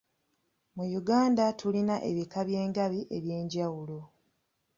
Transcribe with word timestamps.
Mu 0.75 0.85
Uganda 0.99 1.43
tulina 1.59 1.95
ebika 2.09 2.39
by'engabi 2.47 2.99
eby'enjawulo. 3.17 3.99